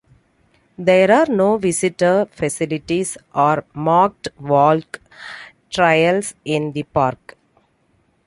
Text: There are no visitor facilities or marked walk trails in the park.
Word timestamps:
There 0.79 1.11
are 1.11 1.27
no 1.27 1.57
visitor 1.59 2.27
facilities 2.31 3.19
or 3.35 3.63
marked 3.75 4.29
walk 4.39 4.99
trails 5.69 6.33
in 6.43 6.71
the 6.71 6.81
park. 6.81 7.37